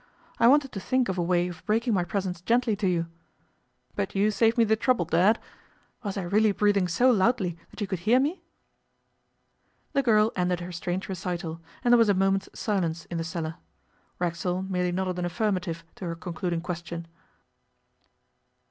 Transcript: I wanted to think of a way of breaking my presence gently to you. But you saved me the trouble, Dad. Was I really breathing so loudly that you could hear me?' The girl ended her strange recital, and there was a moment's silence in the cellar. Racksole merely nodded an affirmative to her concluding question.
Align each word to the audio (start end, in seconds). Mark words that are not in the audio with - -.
I 0.39 0.47
wanted 0.47 0.71
to 0.71 0.79
think 0.79 1.09
of 1.09 1.19
a 1.19 1.21
way 1.21 1.47
of 1.47 1.63
breaking 1.67 1.93
my 1.93 2.03
presence 2.03 2.41
gently 2.41 2.75
to 2.75 2.87
you. 2.87 3.05
But 3.95 4.15
you 4.15 4.31
saved 4.31 4.57
me 4.57 4.63
the 4.63 4.75
trouble, 4.75 5.05
Dad. 5.05 5.39
Was 6.01 6.17
I 6.17 6.23
really 6.23 6.51
breathing 6.51 6.87
so 6.87 7.11
loudly 7.11 7.55
that 7.69 7.81
you 7.81 7.85
could 7.85 7.99
hear 7.99 8.19
me?' 8.19 8.41
The 9.93 10.01
girl 10.01 10.31
ended 10.35 10.59
her 10.59 10.71
strange 10.71 11.07
recital, 11.07 11.61
and 11.83 11.93
there 11.93 11.99
was 11.99 12.09
a 12.09 12.15
moment's 12.15 12.49
silence 12.59 13.05
in 13.11 13.19
the 13.19 13.23
cellar. 13.23 13.57
Racksole 14.17 14.63
merely 14.63 14.91
nodded 14.91 15.19
an 15.19 15.25
affirmative 15.25 15.83
to 15.97 16.05
her 16.05 16.15
concluding 16.15 16.61
question. 16.61 17.05